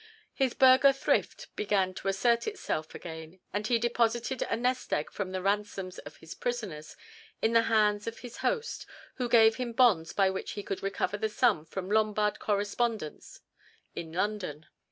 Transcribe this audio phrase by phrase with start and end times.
[0.33, 5.31] His burgher thrift began to assert itself again, and he deposited a nest egg from
[5.31, 6.97] the ransoms of his prisoners
[7.39, 8.87] in the hands of his host,
[9.17, 13.41] who gave him bonds by which he could recover the sum from Lombard correspondents
[13.93, 14.65] in London.